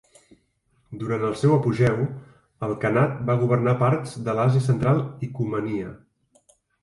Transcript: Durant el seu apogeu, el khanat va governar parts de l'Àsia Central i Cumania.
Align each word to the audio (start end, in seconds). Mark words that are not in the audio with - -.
Durant 1.01 1.25
el 1.27 1.35
seu 1.41 1.51
apogeu, 1.57 1.99
el 2.69 2.73
khanat 2.85 3.13
va 3.29 3.35
governar 3.43 3.75
parts 3.83 4.15
de 4.29 4.35
l'Àsia 4.39 4.65
Central 4.71 5.03
i 5.27 5.33
Cumania. 5.39 5.93